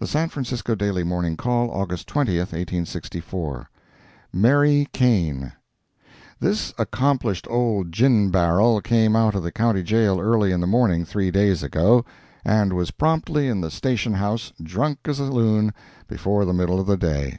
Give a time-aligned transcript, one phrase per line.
[0.00, 3.70] The San Francisco Daily Morning Call, August 20, 1864
[4.32, 5.52] MARY KANE
[6.40, 11.04] This accomplished old gin barrel came out of the County Jail early in the morning
[11.04, 12.04] three days ago,
[12.44, 15.72] and was promptly in the station house, drunk as a loon,
[16.08, 17.38] before the middle of the day.